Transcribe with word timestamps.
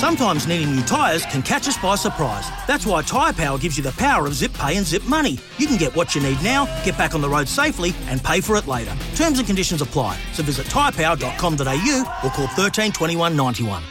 Sometimes 0.00 0.46
needing 0.46 0.74
new 0.74 0.82
tyres 0.84 1.26
can 1.26 1.42
catch 1.42 1.68
us 1.68 1.76
by 1.76 1.94
surprise. 1.94 2.48
That's 2.66 2.86
why 2.86 3.02
Tyre 3.02 3.34
Power 3.34 3.58
gives 3.58 3.76
you 3.76 3.82
the 3.82 3.92
power 3.92 4.26
of 4.26 4.32
zip 4.32 4.50
pay 4.54 4.78
and 4.78 4.86
zip 4.86 5.04
money. 5.04 5.38
You 5.58 5.66
can 5.66 5.76
get 5.76 5.94
what 5.94 6.14
you 6.14 6.22
need 6.22 6.42
now, 6.42 6.64
get 6.86 6.96
back 6.96 7.14
on 7.14 7.20
the 7.20 7.28
road 7.28 7.46
safely, 7.46 7.92
and 8.06 8.24
pay 8.24 8.40
for 8.40 8.56
it 8.56 8.66
later. 8.66 8.96
Terms 9.14 9.36
and 9.38 9.46
conditions 9.46 9.82
apply. 9.82 10.18
So 10.32 10.42
visit 10.42 10.68
tyrepower.com.au 10.68 12.20
or 12.24 12.30
call 12.30 12.46
13 12.46 12.92
21 12.92 13.36
91. 13.36 13.82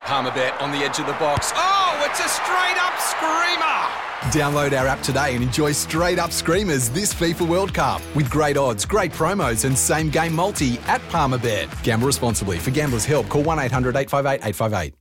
Palmerbet 0.00 0.58
on 0.62 0.72
the 0.72 0.78
edge 0.78 0.98
of 0.98 1.04
the 1.04 1.12
box. 1.12 1.52
Oh, 1.54 2.06
it's 2.08 2.20
a 2.20 2.28
straight 2.28 2.78
up 2.78 2.98
screamer! 2.98 4.04
Download 4.32 4.72
our 4.78 4.86
app 4.86 5.02
today 5.02 5.34
and 5.34 5.44
enjoy 5.44 5.72
straight 5.72 6.18
up 6.18 6.32
screamers 6.32 6.88
this 6.88 7.12
FIFA 7.12 7.46
World 7.46 7.74
Cup 7.74 8.00
with 8.14 8.30
great 8.30 8.56
odds, 8.56 8.86
great 8.86 9.12
promos, 9.12 9.66
and 9.66 9.76
same 9.76 10.08
game 10.08 10.32
multi 10.32 10.78
at 10.86 11.02
Palmerbet. 11.10 11.82
Gamble 11.82 12.06
responsibly. 12.06 12.58
For 12.58 12.70
gamblers' 12.70 13.04
help, 13.04 13.28
call 13.28 13.42
1 13.42 13.58
800 13.58 13.94
858 13.94 14.48
858. 14.48 14.94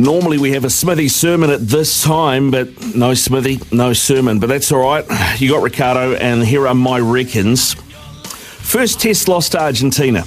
Normally 0.00 0.38
we 0.38 0.52
have 0.52 0.64
a 0.64 0.70
Smithy 0.70 1.08
sermon 1.08 1.50
at 1.50 1.68
this 1.68 2.02
time, 2.02 2.50
but 2.50 2.94
no 2.96 3.12
Smithy, 3.12 3.60
no 3.70 3.92
sermon. 3.92 4.38
But 4.38 4.46
that's 4.46 4.72
all 4.72 4.80
right. 4.80 5.04
You 5.38 5.50
got 5.50 5.62
Ricardo, 5.62 6.14
and 6.14 6.42
here 6.42 6.66
are 6.66 6.74
my 6.74 6.98
reckons. 6.98 7.74
First 7.74 9.00
test 9.00 9.28
loss 9.28 9.50
to 9.50 9.60
Argentina. 9.60 10.24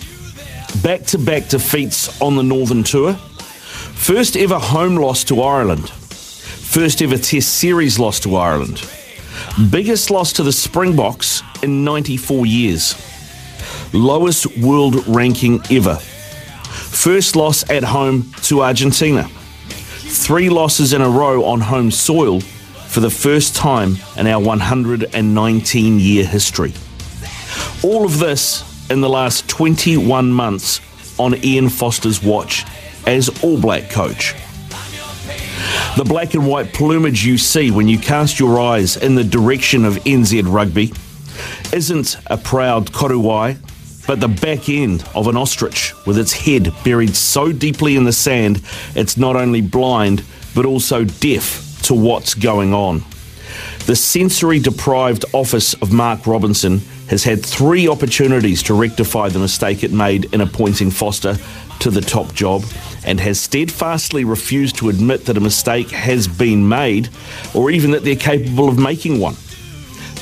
Back 0.83 1.05
to 1.07 1.17
back 1.17 1.47
defeats 1.47 2.21
on 2.21 2.35
the 2.35 2.43
Northern 2.43 2.83
Tour. 2.83 3.15
First 3.15 4.37
ever 4.37 4.59
home 4.59 4.95
loss 4.95 5.23
to 5.23 5.41
Ireland. 5.41 5.89
First 5.89 7.01
ever 7.01 7.17
test 7.17 7.55
series 7.55 7.97
loss 7.97 8.19
to 8.19 8.35
Ireland. 8.35 8.87
Biggest 9.71 10.11
loss 10.11 10.33
to 10.33 10.43
the 10.43 10.53
Springboks 10.53 11.41
in 11.63 11.83
94 11.83 12.45
years. 12.45 12.93
Lowest 13.91 14.55
world 14.59 15.07
ranking 15.07 15.63
ever. 15.71 15.95
First 15.95 17.35
loss 17.35 17.67
at 17.71 17.83
home 17.83 18.31
to 18.43 18.61
Argentina 18.61 19.27
three 20.13 20.49
losses 20.49 20.93
in 20.93 21.01
a 21.01 21.09
row 21.09 21.43
on 21.45 21.59
home 21.59 21.89
soil 21.89 22.39
for 22.39 22.99
the 22.99 23.09
first 23.09 23.55
time 23.55 23.97
in 24.17 24.27
our 24.27 24.41
119 24.41 25.99
year 25.99 26.25
history. 26.25 26.73
All 27.83 28.05
of 28.05 28.19
this 28.19 28.89
in 28.89 29.01
the 29.01 29.09
last 29.09 29.49
21 29.49 30.31
months 30.31 30.81
on 31.19 31.43
Ian 31.43 31.69
Foster's 31.69 32.21
watch 32.21 32.63
as 33.07 33.29
All 33.43 33.59
Black 33.59 33.89
coach. 33.89 34.35
The 35.97 36.05
black 36.05 36.33
and 36.33 36.47
white 36.47 36.73
plumage 36.73 37.25
you 37.25 37.37
see 37.37 37.71
when 37.71 37.87
you 37.87 37.97
cast 37.97 38.39
your 38.39 38.59
eyes 38.59 38.97
in 38.97 39.15
the 39.15 39.23
direction 39.23 39.85
of 39.85 39.95
NZ 39.95 40.43
rugby 40.51 40.93
isn't 41.73 42.17
a 42.27 42.37
proud 42.37 42.91
Korowai 42.91 43.57
but 44.07 44.19
the 44.19 44.27
back 44.27 44.69
end 44.69 45.03
of 45.15 45.27
an 45.27 45.37
ostrich 45.37 45.93
with 46.05 46.17
its 46.17 46.33
head 46.33 46.73
buried 46.83 47.15
so 47.15 47.51
deeply 47.51 47.95
in 47.95 48.03
the 48.03 48.13
sand 48.13 48.61
it's 48.95 49.17
not 49.17 49.35
only 49.35 49.61
blind 49.61 50.23
but 50.55 50.65
also 50.65 51.03
deaf 51.03 51.81
to 51.83 51.93
what's 51.93 52.33
going 52.33 52.73
on. 52.73 53.03
The 53.85 53.95
sensory 53.95 54.59
deprived 54.59 55.25
office 55.33 55.73
of 55.75 55.91
Mark 55.91 56.25
Robinson 56.25 56.79
has 57.09 57.23
had 57.23 57.45
three 57.45 57.87
opportunities 57.87 58.63
to 58.63 58.73
rectify 58.73 59.29
the 59.29 59.39
mistake 59.39 59.83
it 59.83 59.91
made 59.91 60.33
in 60.33 60.41
appointing 60.41 60.89
Foster 60.89 61.37
to 61.79 61.91
the 61.91 62.01
top 62.01 62.33
job 62.33 62.63
and 63.05 63.19
has 63.19 63.39
steadfastly 63.39 64.23
refused 64.23 64.77
to 64.77 64.89
admit 64.89 65.25
that 65.25 65.35
a 65.35 65.41
mistake 65.41 65.89
has 65.89 66.27
been 66.27 66.67
made 66.67 67.09
or 67.53 67.69
even 67.69 67.91
that 67.91 68.03
they're 68.03 68.15
capable 68.15 68.69
of 68.69 68.79
making 68.79 69.19
one. 69.19 69.35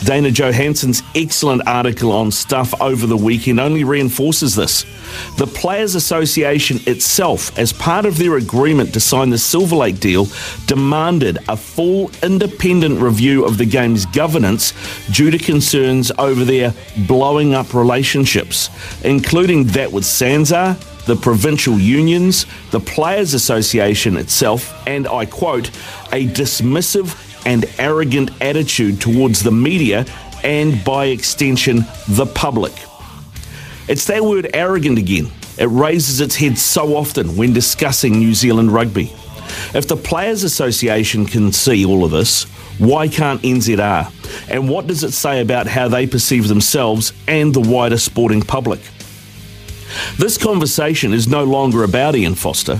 Dana 0.03 0.31
Johannsen's 0.31 1.03
excellent 1.13 1.67
article 1.67 2.11
on 2.11 2.31
stuff 2.31 2.79
over 2.81 3.05
the 3.05 3.17
weekend 3.17 3.59
only 3.59 3.83
reinforces 3.83 4.55
this. 4.55 4.83
The 5.37 5.45
Players 5.45 5.93
Association 5.93 6.79
itself, 6.87 7.57
as 7.57 7.71
part 7.71 8.05
of 8.05 8.17
their 8.17 8.37
agreement 8.37 8.93
to 8.93 8.99
sign 8.99 9.29
the 9.29 9.37
Silver 9.37 9.75
Lake 9.75 9.99
deal, 9.99 10.27
demanded 10.65 11.37
a 11.47 11.55
full 11.55 12.09
independent 12.23 12.99
review 12.99 13.45
of 13.45 13.57
the 13.57 13.65
game's 13.65 14.05
governance 14.07 14.73
due 15.11 15.29
to 15.29 15.37
concerns 15.37 16.11
over 16.17 16.45
their 16.45 16.73
blowing 17.07 17.53
up 17.53 17.73
relationships, 17.73 18.69
including 19.03 19.65
that 19.65 19.91
with 19.91 20.03
SANZAAR, 20.03 20.77
the 21.05 21.15
provincial 21.15 21.77
unions, 21.79 22.45
the 22.71 22.79
Players 22.79 23.33
Association 23.33 24.17
itself, 24.17 24.87
and 24.87 25.07
I 25.07 25.25
quote, 25.25 25.69
a 26.11 26.27
dismissive 26.27 27.30
and 27.45 27.65
arrogant 27.77 28.31
attitude 28.41 29.01
towards 29.01 29.43
the 29.43 29.51
media 29.51 30.05
and, 30.43 30.83
by 30.83 31.05
extension, 31.05 31.85
the 32.07 32.25
public. 32.25 32.73
It's 33.87 34.05
that 34.07 34.23
word 34.23 34.49
arrogant 34.53 34.97
again. 34.97 35.31
It 35.57 35.67
raises 35.67 36.21
its 36.21 36.35
head 36.35 36.57
so 36.57 36.95
often 36.95 37.35
when 37.35 37.53
discussing 37.53 38.13
New 38.13 38.33
Zealand 38.33 38.71
rugby. 38.71 39.13
If 39.73 39.87
the 39.87 39.97
Players 39.97 40.43
Association 40.43 41.25
can 41.25 41.51
see 41.51 41.85
all 41.85 42.05
of 42.05 42.11
this, 42.11 42.43
why 42.79 43.07
can't 43.07 43.41
NZR? 43.41 44.49
And 44.49 44.69
what 44.69 44.87
does 44.87 45.03
it 45.03 45.11
say 45.11 45.41
about 45.41 45.67
how 45.67 45.87
they 45.87 46.07
perceive 46.07 46.47
themselves 46.47 47.13
and 47.27 47.53
the 47.53 47.59
wider 47.59 47.97
sporting 47.97 48.41
public? 48.41 48.79
This 50.17 50.37
conversation 50.37 51.13
is 51.13 51.27
no 51.27 51.43
longer 51.43 51.83
about 51.83 52.15
Ian 52.15 52.35
Foster. 52.35 52.79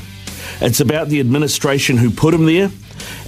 It's 0.62 0.80
about 0.80 1.10
the 1.10 1.20
administration 1.20 1.98
who 1.98 2.10
put 2.10 2.34
him 2.34 2.46
there 2.46 2.72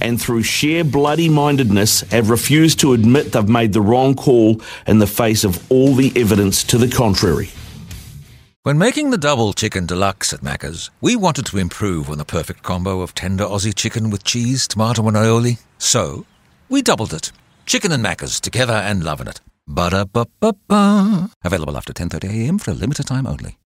and 0.00 0.20
through 0.20 0.42
sheer 0.42 0.84
bloody 0.84 1.28
mindedness 1.28 2.00
have 2.10 2.30
refused 2.30 2.80
to 2.80 2.92
admit 2.92 3.32
they've 3.32 3.48
made 3.48 3.72
the 3.72 3.80
wrong 3.80 4.14
call 4.14 4.60
in 4.86 4.98
the 4.98 5.06
face 5.06 5.44
of 5.44 5.70
all 5.70 5.94
the 5.94 6.12
evidence 6.16 6.64
to 6.64 6.78
the 6.78 6.88
contrary. 6.88 7.50
When 8.64 8.78
making 8.78 9.10
the 9.10 9.18
double 9.18 9.52
chicken 9.52 9.84
deluxe 9.84 10.32
at 10.32 10.40
Macca's, 10.40 10.90
we 11.02 11.16
wanted 11.16 11.44
to 11.46 11.58
improve 11.58 12.08
on 12.08 12.16
the 12.16 12.24
perfect 12.24 12.62
combo 12.62 13.02
of 13.02 13.14
tender 13.14 13.44
Aussie 13.44 13.74
chicken 13.74 14.08
with 14.08 14.24
cheese, 14.24 14.66
tomato, 14.66 15.06
and 15.06 15.16
aioli. 15.16 15.58
So, 15.76 16.24
we 16.70 16.80
doubled 16.80 17.12
it. 17.12 17.30
Chicken 17.66 17.92
and 17.92 18.02
Macca's 18.02 18.40
together 18.40 18.72
and 18.72 19.04
loving 19.04 19.26
it. 19.26 19.42
Ba-da-ba-ba-ba. 19.66 21.30
Available 21.44 21.76
after 21.76 21.92
10.30am 21.92 22.58
for 22.60 22.70
a 22.70 22.74
limited 22.74 23.06
time 23.06 23.26
only. 23.26 23.58